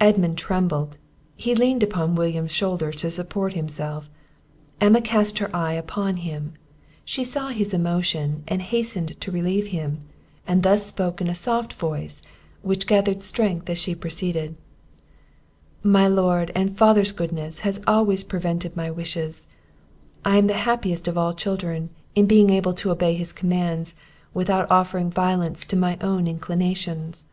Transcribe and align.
Edmund 0.00 0.36
trembled; 0.36 0.98
he 1.36 1.54
leaned 1.54 1.84
upon 1.84 2.16
William's 2.16 2.50
shoulder 2.50 2.90
to 2.94 3.12
support 3.12 3.52
himself. 3.52 4.10
Emma 4.80 5.00
cast 5.00 5.38
her 5.38 5.54
eye 5.54 5.74
upon 5.74 6.16
him, 6.16 6.54
she 7.04 7.22
saw 7.22 7.50
his 7.50 7.72
emotion, 7.72 8.42
and 8.48 8.60
hastened 8.60 9.10
to 9.20 9.30
relieve 9.30 9.68
him; 9.68 9.98
and 10.48 10.64
thus 10.64 10.84
spoke 10.84 11.20
in 11.20 11.28
a 11.28 11.32
soft 11.36 11.72
voice 11.74 12.22
which 12.62 12.88
gathered 12.88 13.22
strength 13.22 13.70
as 13.70 13.78
she 13.78 13.94
proceeded: 13.94 14.56
"My 15.84 16.08
lord 16.08 16.50
and 16.56 16.76
father's 16.76 17.12
goodness 17.12 17.60
has 17.60 17.80
always 17.86 18.24
prevented 18.24 18.76
my 18.76 18.90
wishes; 18.90 19.46
I 20.24 20.38
am 20.38 20.48
the 20.48 20.54
happiest 20.54 21.06
of 21.06 21.16
all 21.16 21.32
children, 21.34 21.90
in 22.16 22.26
being 22.26 22.50
able 22.50 22.72
to 22.72 22.90
obey 22.90 23.14
his 23.14 23.30
commands, 23.32 23.94
without 24.34 24.68
offering 24.72 25.08
violence 25.08 25.64
to 25.66 25.76
my 25.76 25.96
own 26.00 26.26
inclinations. 26.26 27.26